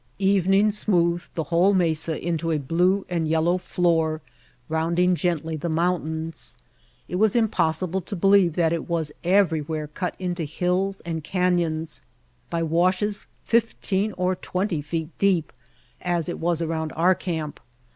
[0.17, 4.19] Evening smoothed the whole mesa into a blue and yellow floor
[4.67, 6.57] rounding gently the mountains.
[7.07, 12.01] It was impossible to believe that it was every where cut into hills and canyons
[12.49, 15.53] by washes fif teen or twenty feet deep
[16.01, 17.59] as it was around our camp.